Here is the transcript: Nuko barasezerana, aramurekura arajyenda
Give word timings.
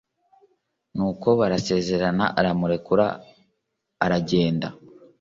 Nuko 0.95 1.27
barasezerana, 1.39 2.25
aramurekura 2.39 3.05
arajyenda 4.05 4.67